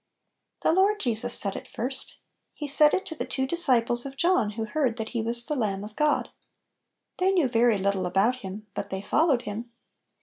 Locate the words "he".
2.55-2.67, 5.09-5.21